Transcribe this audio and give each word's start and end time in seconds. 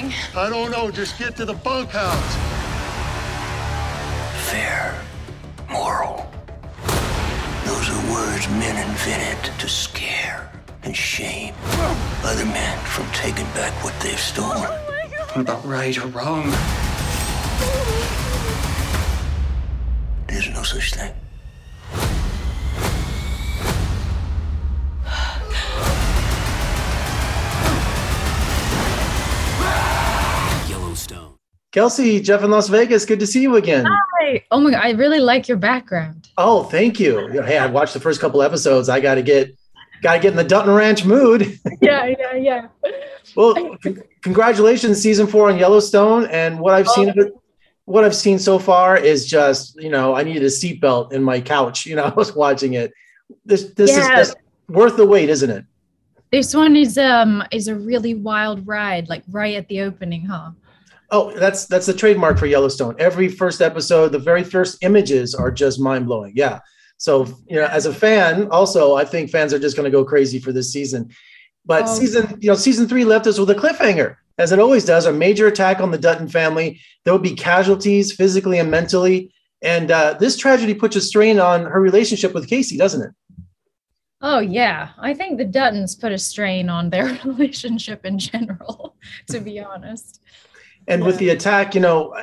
doing? 0.00 0.12
I 0.36 0.48
don't 0.48 0.70
know. 0.70 0.90
Just 0.90 1.18
get 1.18 1.36
to 1.36 1.44
the 1.44 1.54
bunkhouse. 1.54 2.34
Fair. 4.50 5.00
Moral. 5.70 6.30
Those 7.64 7.90
are 7.90 8.12
words 8.12 8.48
men 8.48 8.88
invented 8.88 9.58
to 9.58 9.68
scare 9.68 10.50
and 10.84 10.96
shame 10.96 11.54
other 12.24 12.46
men 12.46 12.78
from 12.86 13.06
taking 13.12 13.44
back 13.46 13.72
what 13.84 13.94
they've 14.00 14.18
stolen. 14.18 14.64
Oh 14.64 15.40
about 15.40 15.64
right 15.64 15.96
or 15.98 16.06
wrong. 16.08 16.44
There's 20.26 20.48
no 20.50 20.62
such 20.62 20.94
thing. 20.94 21.12
Kelsey, 31.82 32.20
Jeff 32.20 32.42
in 32.42 32.50
Las 32.50 32.68
Vegas, 32.68 33.04
good 33.04 33.20
to 33.20 33.26
see 33.26 33.40
you 33.40 33.54
again. 33.54 33.86
Hi. 33.86 34.44
Oh 34.50 34.58
my 34.58 34.72
god, 34.72 34.82
I 34.82 34.90
really 34.90 35.20
like 35.20 35.46
your 35.46 35.56
background. 35.56 36.28
Oh, 36.36 36.64
thank 36.64 36.98
you. 36.98 37.28
Hey, 37.44 37.56
I 37.56 37.66
watched 37.66 37.94
the 37.94 38.00
first 38.00 38.20
couple 38.20 38.42
episodes. 38.42 38.88
I 38.88 38.98
got 38.98 39.14
to 39.14 39.22
get 39.22 39.56
got 40.02 40.14
to 40.14 40.18
get 40.18 40.32
in 40.32 40.36
the 40.36 40.42
Dutton 40.42 40.74
Ranch 40.74 41.04
mood. 41.04 41.56
Yeah, 41.80 42.06
yeah, 42.06 42.34
yeah. 42.34 42.66
well, 43.36 43.76
c- 43.84 43.94
congratulations, 44.22 45.00
season 45.00 45.28
four 45.28 45.48
on 45.50 45.56
Yellowstone, 45.56 46.26
and 46.26 46.58
what 46.58 46.74
I've 46.74 46.88
seen 46.88 47.10
of 47.10 47.16
it. 47.16 47.32
What 47.84 48.02
I've 48.02 48.16
seen 48.16 48.40
so 48.40 48.58
far 48.58 48.96
is 48.96 49.24
just, 49.24 49.80
you 49.80 49.88
know, 49.88 50.16
I 50.16 50.24
needed 50.24 50.42
a 50.42 50.46
seatbelt 50.46 51.12
in 51.12 51.22
my 51.22 51.40
couch. 51.40 51.86
You 51.86 51.94
know, 51.94 52.02
I 52.12 52.14
was 52.14 52.34
watching 52.34 52.72
it. 52.74 52.92
This 53.46 53.70
this 53.74 53.92
Yeah. 53.92 54.18
is 54.18 54.34
worth 54.68 54.96
the 54.96 55.06
wait, 55.06 55.28
isn't 55.30 55.48
it? 55.48 55.64
This 56.32 56.56
one 56.56 56.74
is 56.74 56.98
um 56.98 57.44
is 57.52 57.68
a 57.68 57.76
really 57.76 58.14
wild 58.16 58.66
ride, 58.66 59.08
like 59.08 59.22
right 59.30 59.54
at 59.54 59.68
the 59.68 59.82
opening, 59.82 60.24
huh? 60.24 60.50
Oh, 61.10 61.32
that's 61.38 61.66
that's 61.66 61.86
the 61.86 61.94
trademark 61.94 62.38
for 62.38 62.46
Yellowstone. 62.46 62.94
Every 62.98 63.28
first 63.28 63.62
episode, 63.62 64.12
the 64.12 64.18
very 64.18 64.44
first 64.44 64.82
images 64.82 65.34
are 65.34 65.50
just 65.50 65.80
mind 65.80 66.06
blowing. 66.06 66.32
Yeah. 66.36 66.60
So 66.98 67.26
you 67.48 67.56
know, 67.56 67.66
as 67.66 67.86
a 67.86 67.94
fan, 67.94 68.48
also 68.50 68.94
I 68.94 69.04
think 69.04 69.30
fans 69.30 69.54
are 69.54 69.58
just 69.58 69.76
going 69.76 69.90
to 69.90 69.96
go 69.96 70.04
crazy 70.04 70.38
for 70.38 70.52
this 70.52 70.72
season. 70.72 71.08
But 71.64 71.84
Oh. 71.84 71.94
season, 71.98 72.38
you 72.40 72.48
know, 72.48 72.54
season 72.56 72.88
three 72.88 73.04
left 73.04 73.26
us 73.26 73.38
with 73.38 73.50
a 73.50 73.54
cliffhanger, 73.54 74.16
as 74.38 74.52
it 74.52 74.58
always 74.58 74.84
does. 74.84 75.06
A 75.06 75.12
major 75.12 75.46
attack 75.46 75.80
on 75.80 75.90
the 75.90 75.98
Dutton 75.98 76.28
family. 76.28 76.80
There 77.04 77.12
will 77.14 77.20
be 77.20 77.34
casualties 77.34 78.12
physically 78.12 78.58
and 78.58 78.70
mentally, 78.70 79.32
and 79.62 79.90
uh, 79.90 80.14
this 80.20 80.36
tragedy 80.36 80.74
puts 80.74 80.96
a 80.96 81.00
strain 81.00 81.38
on 81.40 81.64
her 81.64 81.80
relationship 81.80 82.34
with 82.34 82.48
Kayce, 82.50 82.76
doesn't 82.76 83.02
it? 83.02 83.10
Oh 84.20 84.40
yeah, 84.40 84.90
I 84.98 85.14
think 85.14 85.38
the 85.38 85.44
Duttons 85.44 85.98
put 85.98 86.10
a 86.12 86.18
strain 86.18 86.68
on 86.68 86.90
their 86.90 87.18
relationship 87.24 88.04
in 88.04 88.18
general, 88.18 88.96
to 89.28 89.40
be 89.40 89.60
honest. 89.60 90.20
And 90.88 91.04
with 91.04 91.18
the 91.18 91.28
attack, 91.28 91.74
you 91.74 91.80
know, 91.80 92.14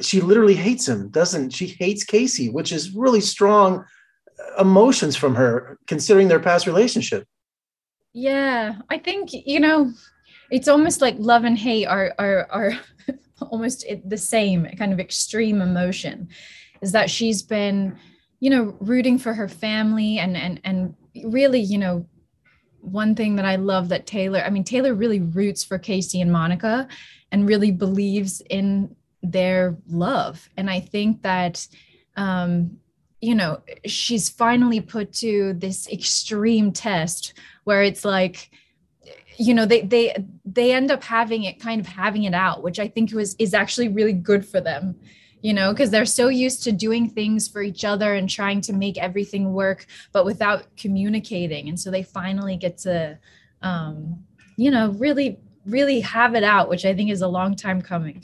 she 0.00 0.20
literally 0.20 0.54
hates 0.54 0.86
him, 0.86 1.08
doesn't 1.08 1.50
she? 1.50 1.66
Hates 1.66 2.04
Kayce, 2.04 2.52
which 2.52 2.70
is 2.70 2.94
really 2.94 3.20
strong 3.20 3.84
emotions 4.58 5.16
from 5.16 5.34
her, 5.34 5.78
considering 5.86 6.28
their 6.28 6.38
past 6.38 6.66
relationship. 6.66 7.26
Yeah, 8.12 8.74
I 8.90 8.98
think 8.98 9.30
you 9.32 9.58
know, 9.58 9.92
it's 10.50 10.68
almost 10.68 11.00
like 11.00 11.14
love 11.18 11.44
and 11.44 11.58
hate 11.58 11.86
are 11.86 12.14
are 12.18 12.46
are 12.50 12.72
almost 13.50 13.86
the 14.04 14.18
same 14.18 14.66
kind 14.76 14.92
of 14.92 15.00
extreme 15.00 15.62
emotion. 15.62 16.28
Is 16.82 16.92
that 16.92 17.10
she's 17.10 17.42
been, 17.42 17.98
you 18.40 18.50
know, 18.50 18.76
rooting 18.80 19.18
for 19.18 19.32
her 19.32 19.48
family 19.48 20.18
and 20.18 20.36
and 20.36 20.60
and 20.64 20.94
really, 21.24 21.60
you 21.60 21.78
know, 21.78 22.06
one 22.80 23.14
thing 23.14 23.36
that 23.36 23.44
I 23.44 23.56
love 23.56 23.88
that 23.90 24.06
Taylor, 24.06 24.40
I 24.40 24.50
mean, 24.50 24.64
Taylor 24.64 24.94
really 24.94 25.20
roots 25.20 25.64
for 25.64 25.78
Kayce 25.78 26.20
and 26.20 26.32
Monica 26.32 26.88
and 27.32 27.48
really 27.48 27.70
believes 27.70 28.40
in 28.50 28.94
their 29.22 29.76
love. 29.88 30.48
And 30.56 30.70
I 30.70 30.80
think 30.80 31.22
that, 31.22 31.66
um, 32.16 32.78
you 33.20 33.34
know, 33.34 33.60
she's 33.84 34.28
finally 34.28 34.80
put 34.80 35.12
to 35.14 35.52
this 35.54 35.88
extreme 35.88 36.72
test 36.72 37.34
where 37.64 37.82
it's 37.82 38.04
like, 38.04 38.50
you 39.36 39.54
know, 39.54 39.66
they 39.66 39.82
they 39.82 40.24
they 40.44 40.72
end 40.72 40.90
up 40.90 41.02
having 41.02 41.44
it 41.44 41.60
kind 41.60 41.80
of 41.80 41.86
having 41.86 42.24
it 42.24 42.34
out, 42.34 42.62
which 42.62 42.78
I 42.78 42.88
think 42.88 43.12
was 43.12 43.34
is 43.38 43.54
actually 43.54 43.88
really 43.88 44.12
good 44.12 44.44
for 44.44 44.60
them 44.60 44.96
you 45.42 45.54
know, 45.54 45.72
because 45.72 45.90
they're 45.90 46.04
so 46.04 46.28
used 46.28 46.62
to 46.64 46.72
doing 46.72 47.08
things 47.08 47.48
for 47.48 47.62
each 47.62 47.84
other 47.84 48.14
and 48.14 48.28
trying 48.28 48.60
to 48.62 48.72
make 48.72 48.98
everything 48.98 49.52
work, 49.52 49.86
but 50.12 50.24
without 50.24 50.64
communicating. 50.76 51.68
And 51.68 51.78
so 51.78 51.90
they 51.90 52.02
finally 52.02 52.56
get 52.56 52.78
to, 52.78 53.18
um, 53.62 54.24
you 54.56 54.70
know, 54.70 54.90
really, 54.92 55.38
really 55.66 56.00
have 56.00 56.34
it 56.34 56.44
out, 56.44 56.68
which 56.68 56.84
I 56.84 56.94
think 56.94 57.10
is 57.10 57.22
a 57.22 57.28
long 57.28 57.56
time 57.56 57.80
coming. 57.80 58.22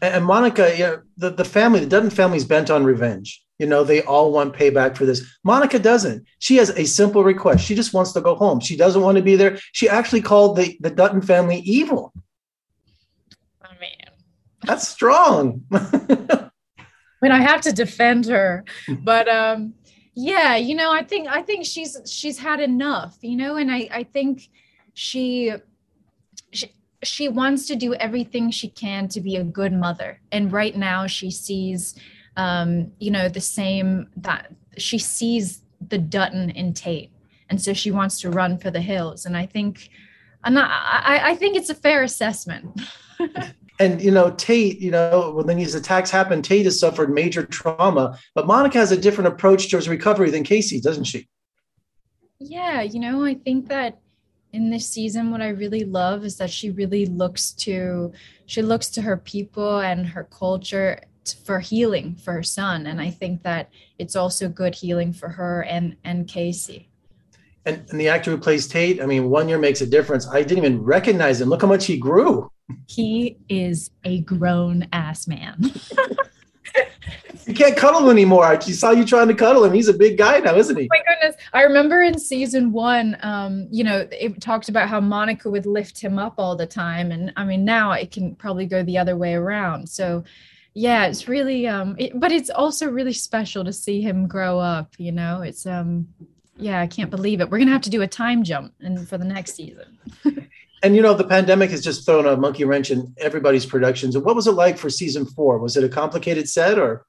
And, 0.00 0.24
Monica, 0.24 0.72
you 0.76 0.84
know, 0.84 1.02
the, 1.16 1.30
the 1.30 1.44
family, 1.44 1.80
the 1.80 1.86
Dutton 1.86 2.10
family's 2.10 2.44
bent 2.44 2.70
on 2.70 2.84
revenge. 2.84 3.42
You 3.58 3.66
know, 3.66 3.82
they 3.82 4.02
all 4.02 4.30
want 4.30 4.54
payback 4.54 4.96
for 4.96 5.04
this. 5.04 5.26
Monica 5.42 5.80
doesn't. 5.80 6.24
She 6.38 6.56
has 6.56 6.70
a 6.70 6.84
simple 6.84 7.24
request. 7.24 7.64
She 7.64 7.74
just 7.74 7.92
wants 7.92 8.12
to 8.12 8.20
go 8.20 8.36
home. 8.36 8.60
She 8.60 8.76
doesn't 8.76 9.02
want 9.02 9.16
to 9.16 9.22
be 9.22 9.34
there. 9.34 9.58
She 9.72 9.88
actually 9.88 10.20
called 10.20 10.56
the, 10.56 10.78
the 10.80 10.90
Dutton 10.90 11.22
family 11.22 11.58
evil. 11.64 12.12
I 14.68 14.72
That's 14.72 14.88
strong. 14.88 15.64
I 15.72 17.26
mean, 17.26 17.32
I 17.32 17.40
have 17.40 17.60
to 17.62 17.72
defend 17.72 18.26
her, 18.26 18.64
but 19.02 19.28
um, 19.28 19.74
yeah, 20.14 20.56
you 20.56 20.74
know, 20.74 20.92
I 20.92 21.02
think 21.02 21.28
I 21.28 21.42
think 21.42 21.64
she's 21.64 21.96
she's 22.06 22.38
had 22.38 22.60
enough, 22.60 23.18
you 23.22 23.36
know, 23.36 23.56
and 23.56 23.72
I 23.72 23.88
I 23.90 24.02
think 24.04 24.48
she 24.94 25.52
she 26.52 26.72
she 27.02 27.28
wants 27.28 27.66
to 27.68 27.76
do 27.76 27.94
everything 27.94 28.50
she 28.50 28.68
can 28.68 29.08
to 29.08 29.20
be 29.20 29.36
a 29.36 29.42
good 29.42 29.72
mother, 29.72 30.20
and 30.30 30.52
right 30.52 30.76
now 30.76 31.06
she 31.06 31.30
sees, 31.30 31.96
um, 32.36 32.92
you 33.00 33.10
know, 33.10 33.28
the 33.28 33.40
same 33.40 34.08
that 34.16 34.52
she 34.76 34.98
sees 34.98 35.62
the 35.88 35.98
Dutton 35.98 36.50
in 36.50 36.72
Tate, 36.72 37.10
and 37.48 37.60
so 37.60 37.72
she 37.72 37.90
wants 37.90 38.20
to 38.20 38.30
run 38.30 38.58
for 38.58 38.70
the 38.70 38.80
hills, 38.80 39.26
and 39.26 39.36
I 39.36 39.46
think. 39.46 39.88
I'm 40.44 40.56
I, 40.56 41.20
I 41.30 41.34
think 41.34 41.56
it's 41.56 41.68
a 41.68 41.74
fair 41.74 42.04
assessment. 42.04 42.80
and 43.78 44.00
you 44.00 44.10
know 44.10 44.30
tate 44.32 44.80
you 44.80 44.90
know 44.90 45.32
when 45.34 45.56
these 45.56 45.74
attacks 45.74 46.10
happen 46.10 46.42
tate 46.42 46.64
has 46.64 46.80
suffered 46.80 47.10
major 47.10 47.44
trauma 47.44 48.18
but 48.34 48.46
monica 48.46 48.78
has 48.78 48.90
a 48.90 48.96
different 48.96 49.28
approach 49.28 49.70
towards 49.70 49.88
recovery 49.88 50.30
than 50.30 50.42
kayce 50.44 50.82
doesn't 50.82 51.04
she? 51.04 51.28
Yeah, 52.40 52.82
you 52.82 53.00
know, 53.00 53.24
I 53.24 53.34
think 53.34 53.68
that 53.68 53.98
in 54.52 54.70
this 54.70 54.88
season 54.88 55.30
what 55.30 55.42
I 55.42 55.48
really 55.48 55.84
love 55.84 56.24
is 56.24 56.36
that 56.36 56.50
she 56.50 56.70
really 56.70 57.04
looks 57.04 57.50
to 57.52 58.12
she 58.46 58.62
looks 58.62 58.88
to 58.90 59.02
her 59.02 59.16
people 59.18 59.80
and 59.80 60.06
her 60.06 60.24
culture 60.24 61.00
for 61.44 61.60
healing 61.60 62.14
for 62.14 62.32
her 62.32 62.42
son 62.42 62.86
and 62.86 62.98
I 62.98 63.10
think 63.10 63.42
that 63.42 63.68
it's 63.98 64.16
also 64.16 64.48
good 64.48 64.74
healing 64.74 65.12
for 65.12 65.28
her 65.28 65.64
and 65.64 65.96
and 66.02 66.26
Kayce. 66.26 66.86
and, 67.66 67.84
and 67.90 68.00
the 68.00 68.08
actor 68.08 68.30
who 68.30 68.38
plays 68.38 68.66
tate 68.66 69.02
i 69.02 69.06
mean 69.06 69.28
one 69.28 69.50
year 69.50 69.58
makes 69.58 69.82
a 69.82 69.86
difference. 69.86 70.26
I 70.26 70.42
didn't 70.42 70.64
even 70.64 70.82
recognize 70.82 71.42
him. 71.42 71.50
Look 71.50 71.60
how 71.60 71.68
much 71.68 71.84
he 71.84 71.98
grew 71.98 72.50
He 72.86 73.38
is 73.48 73.90
a 74.04 74.20
grown 74.20 74.88
ass 74.92 75.26
man. 75.26 75.72
you 77.46 77.54
can't 77.54 77.76
cuddle 77.78 78.02
him 78.02 78.10
anymore 78.10 78.44
i 78.44 78.54
just 78.54 78.78
saw 78.78 78.90
you 78.90 79.04
trying 79.04 79.26
to 79.26 79.34
cuddle 79.34 79.64
him 79.64 79.72
he's 79.72 79.88
a 79.88 79.94
big 79.94 80.18
guy 80.18 80.38
now 80.38 80.54
isn't 80.54 80.76
he 80.76 80.86
my 80.90 80.98
goodness. 80.98 81.40
I 81.52 81.62
remember 81.62 82.02
in 82.02 82.18
season 82.18 82.72
one, 82.72 83.16
um, 83.22 83.68
you 83.70 83.84
know, 83.84 84.06
it 84.10 84.40
talked 84.40 84.68
about 84.68 84.88
how 84.88 85.00
Monica 85.00 85.50
would 85.50 85.66
lift 85.66 85.98
him 85.98 86.18
up 86.18 86.34
all 86.38 86.56
the 86.56 86.66
time. 86.66 87.10
And 87.10 87.32
I 87.36 87.44
mean, 87.44 87.64
now 87.64 87.92
it 87.92 88.10
can 88.10 88.34
probably 88.34 88.66
go 88.66 88.82
the 88.82 88.98
other 88.98 89.16
way 89.16 89.34
around. 89.34 89.88
So, 89.88 90.24
yeah, 90.74 91.06
it's 91.06 91.28
really, 91.28 91.66
um, 91.66 91.96
it, 91.98 92.18
but 92.18 92.32
it's 92.32 92.50
also 92.50 92.88
really 92.88 93.12
special 93.12 93.64
to 93.64 93.72
see 93.72 94.00
him 94.00 94.28
grow 94.28 94.58
up, 94.58 94.94
you 94.98 95.12
know, 95.12 95.42
it's, 95.42 95.66
um, 95.66 96.08
yeah, 96.56 96.80
I 96.80 96.86
can't 96.86 97.10
believe 97.10 97.40
it. 97.40 97.48
We're 97.50 97.58
going 97.58 97.68
to 97.68 97.72
have 97.72 97.82
to 97.82 97.90
do 97.90 98.02
a 98.02 98.06
time 98.06 98.42
jump 98.42 98.74
and 98.80 99.08
for 99.08 99.16
the 99.16 99.24
next 99.24 99.54
season. 99.54 99.98
and 100.82 100.94
you 100.94 101.02
know 101.02 101.14
the 101.14 101.24
pandemic 101.24 101.70
has 101.70 101.82
just 101.82 102.06
thrown 102.06 102.26
a 102.26 102.36
monkey 102.36 102.64
wrench 102.64 102.90
in 102.90 103.12
everybody's 103.18 103.66
productions 103.66 104.16
what 104.16 104.36
was 104.36 104.46
it 104.46 104.52
like 104.52 104.78
for 104.78 104.90
season 104.90 105.24
four 105.26 105.58
was 105.58 105.76
it 105.76 105.84
a 105.84 105.88
complicated 105.88 106.48
set 106.48 106.78
or 106.78 107.04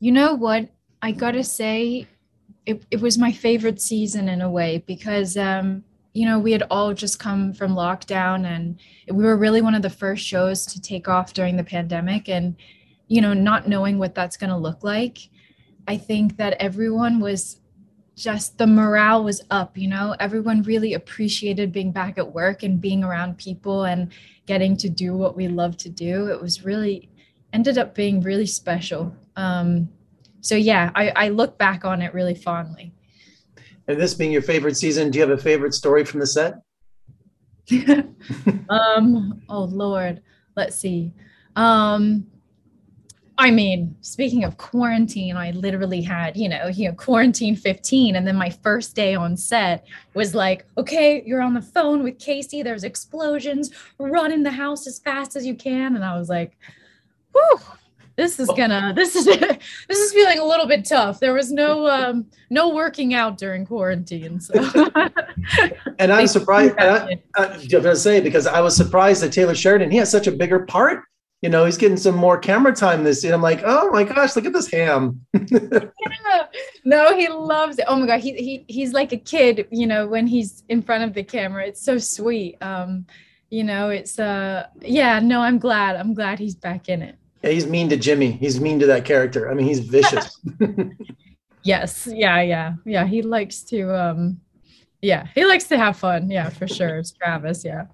You 0.00 0.12
know 0.12 0.34
what? 0.34 0.70
I 1.02 1.12
gotta 1.12 1.44
say, 1.44 2.06
it, 2.64 2.82
it 2.90 3.00
was 3.00 3.18
my 3.18 3.32
favorite 3.32 3.80
season 3.80 4.28
in 4.28 4.40
a 4.40 4.50
way 4.50 4.82
because, 4.86 5.36
um, 5.36 5.84
you 6.14 6.26
know, 6.26 6.38
we 6.38 6.52
had 6.52 6.64
all 6.70 6.94
just 6.94 7.18
come 7.18 7.52
from 7.52 7.74
lockdown 7.74 8.46
and 8.46 8.80
we 9.14 9.22
were 9.22 9.36
really 9.36 9.60
one 9.60 9.74
of 9.74 9.82
the 9.82 9.90
first 9.90 10.26
shows 10.26 10.66
to 10.66 10.80
take 10.80 11.06
off 11.06 11.34
during 11.34 11.56
the 11.56 11.64
pandemic. 11.64 12.28
And, 12.28 12.56
you 13.08 13.20
know, 13.20 13.34
not 13.34 13.68
knowing 13.68 13.98
what 13.98 14.14
that's 14.14 14.38
going 14.38 14.50
to 14.50 14.56
look 14.56 14.82
like, 14.82 15.18
I 15.86 15.98
think 15.98 16.38
that 16.38 16.54
everyone 16.54 17.20
was 17.20 17.59
just 18.16 18.58
the 18.58 18.66
morale 18.66 19.24
was 19.24 19.42
up, 19.50 19.78
you 19.78 19.88
know, 19.88 20.14
everyone 20.20 20.62
really 20.62 20.94
appreciated 20.94 21.72
being 21.72 21.92
back 21.92 22.18
at 22.18 22.34
work 22.34 22.62
and 22.62 22.80
being 22.80 23.02
around 23.02 23.38
people 23.38 23.84
and 23.84 24.12
getting 24.46 24.76
to 24.76 24.88
do 24.88 25.16
what 25.16 25.36
we 25.36 25.48
love 25.48 25.76
to 25.78 25.88
do. 25.88 26.26
It 26.26 26.40
was 26.40 26.64
really 26.64 27.08
ended 27.52 27.78
up 27.78 27.94
being 27.94 28.20
really 28.20 28.46
special. 28.46 29.14
Um, 29.36 29.88
so 30.40 30.54
yeah, 30.54 30.90
I, 30.94 31.10
I 31.10 31.28
look 31.28 31.58
back 31.58 31.84
on 31.84 32.02
it 32.02 32.12
really 32.14 32.34
fondly. 32.34 32.92
and 33.88 34.00
this 34.00 34.14
being 34.14 34.32
your 34.32 34.42
favorite 34.42 34.76
season 34.76 35.10
do 35.10 35.18
you 35.18 35.28
have 35.28 35.38
a 35.38 35.42
favorite 35.42 35.74
story 35.74 36.04
from 36.04 36.20
the 36.20 36.26
set 36.26 36.54
um, 38.68 39.42
oh 39.48 39.64
Lord, 39.64 40.22
let's 40.56 40.76
see. 40.76 41.12
Um, 41.56 42.26
I 43.40 43.50
mean, 43.50 43.96
speaking 44.02 44.44
of 44.44 44.58
quarantine, 44.58 45.34
I 45.34 45.52
literally 45.52 46.02
had, 46.02 46.36
you 46.36 46.46
know, 46.46 46.66
you 46.66 46.88
know, 46.88 46.94
quarantine 46.94 47.56
15. 47.56 48.14
And 48.14 48.26
then 48.26 48.36
my 48.36 48.50
first 48.50 48.94
day 48.94 49.14
on 49.14 49.34
set 49.34 49.86
was 50.12 50.34
like, 50.34 50.66
okay, 50.76 51.22
you're 51.24 51.40
on 51.40 51.54
the 51.54 51.62
phone 51.62 52.02
with 52.02 52.18
Kayce. 52.18 52.62
There's 52.62 52.84
explosions. 52.84 53.70
Run 53.98 54.30
in 54.30 54.42
the 54.42 54.50
house 54.50 54.86
as 54.86 54.98
fast 54.98 55.36
as 55.36 55.46
you 55.46 55.54
can. 55.54 55.96
And 55.96 56.04
I 56.04 56.18
was 56.18 56.28
like, 56.28 56.58
whew, 57.32 57.60
this 58.14 58.38
is 58.38 58.50
gonna 58.54 58.92
this 58.96 59.16
is 59.16 59.24
this 59.24 59.98
is 59.98 60.12
feeling 60.12 60.38
a 60.38 60.44
little 60.44 60.66
bit 60.66 60.84
tough. 60.84 61.18
There 61.18 61.32
was 61.32 61.50
no 61.50 61.88
um 61.88 62.26
no 62.50 62.74
working 62.74 63.14
out 63.14 63.38
during 63.38 63.64
quarantine. 63.64 64.38
So 64.38 64.52
and 65.98 66.12
I'm 66.12 66.26
surprised. 66.26 66.74
I, 66.78 67.18
I, 67.36 67.44
I'm 67.54 67.68
gonna 67.68 67.96
say 67.96 68.20
because 68.20 68.46
I 68.46 68.60
was 68.60 68.76
surprised 68.76 69.22
that 69.22 69.32
Taylor 69.32 69.54
Sheridan 69.54 69.90
he 69.90 69.96
has 69.96 70.10
such 70.10 70.26
a 70.26 70.32
bigger 70.32 70.66
part 70.66 71.04
you 71.42 71.48
know, 71.48 71.64
he's 71.64 71.78
getting 71.78 71.96
some 71.96 72.16
more 72.16 72.36
camera 72.36 72.74
time 72.74 73.02
this 73.02 73.24
year. 73.24 73.32
I'm 73.32 73.40
like, 73.40 73.62
oh 73.64 73.90
my 73.90 74.04
gosh, 74.04 74.36
look 74.36 74.44
at 74.44 74.52
this 74.52 74.70
ham. 74.70 75.24
yeah. 75.32 75.80
No, 76.84 77.14
he 77.14 77.28
loves 77.28 77.78
it. 77.78 77.84
Oh 77.88 77.96
my 77.96 78.06
god, 78.06 78.20
he 78.20 78.32
he 78.32 78.64
he's 78.66 78.94
like 78.94 79.12
a 79.12 79.16
kid, 79.16 79.68
you 79.70 79.86
know, 79.86 80.06
when 80.06 80.26
he's 80.26 80.64
in 80.68 80.80
front 80.80 81.04
of 81.04 81.12
the 81.12 81.22
camera. 81.22 81.66
It's 81.66 81.82
so 81.82 81.98
sweet. 81.98 82.56
Um, 82.62 83.06
you 83.50 83.64
know, 83.64 83.90
it's 83.90 84.18
uh 84.18 84.66
yeah, 84.80 85.20
no, 85.20 85.40
I'm 85.40 85.58
glad. 85.58 85.96
I'm 85.96 86.14
glad 86.14 86.38
he's 86.38 86.54
back 86.54 86.88
in 86.88 87.02
it. 87.02 87.16
Yeah, 87.42 87.50
he's 87.50 87.66
mean 87.66 87.90
to 87.90 87.96
Jimmy. 87.96 88.32
He's 88.32 88.60
mean 88.60 88.78
to 88.80 88.86
that 88.86 89.04
character. 89.04 89.50
I 89.50 89.54
mean, 89.54 89.66
he's 89.66 89.80
vicious. 89.80 90.40
yes. 91.62 92.08
Yeah, 92.10 92.40
yeah. 92.40 92.72
Yeah, 92.86 93.06
he 93.06 93.22
likes 93.22 93.62
to 93.64 93.94
um 93.94 94.40
yeah, 95.02 95.26
he 95.34 95.44
likes 95.44 95.64
to 95.64 95.78
have 95.78 95.96
fun. 95.96 96.30
Yeah, 96.30 96.50
for 96.50 96.68
sure. 96.68 96.98
It's 96.98 97.12
Travis. 97.12 97.64
Yeah. 97.64 97.86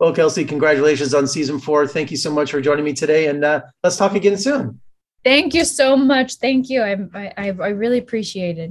Well, 0.00 0.12
Kelsey, 0.12 0.44
congratulations 0.44 1.14
on 1.14 1.26
season 1.26 1.58
four. 1.58 1.86
Thank 1.86 2.10
you 2.10 2.16
so 2.16 2.30
much 2.30 2.50
for 2.50 2.60
joining 2.60 2.84
me 2.84 2.92
today, 2.92 3.28
and 3.28 3.44
uh, 3.44 3.62
let's 3.82 3.96
talk 3.96 4.14
again 4.14 4.36
soon. 4.36 4.80
Thank 5.24 5.54
you 5.54 5.64
so 5.64 5.96
much. 5.96 6.36
Thank 6.36 6.70
you. 6.70 6.82
I 6.82 6.96
I 7.14 7.48
I 7.48 7.68
really 7.68 7.98
appreciate 7.98 8.58
it. 8.58 8.70